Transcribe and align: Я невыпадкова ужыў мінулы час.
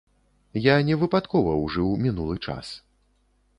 Я 0.67 0.75
невыпадкова 0.87 1.53
ужыў 1.67 1.93
мінулы 2.05 2.35
час. 2.49 2.75